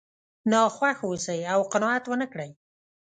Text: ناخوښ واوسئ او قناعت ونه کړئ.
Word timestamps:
ناخوښ 0.51 0.97
واوسئ 1.03 1.41
او 1.53 1.59
قناعت 1.73 2.03
ونه 2.07 2.27
کړئ. 2.31 2.51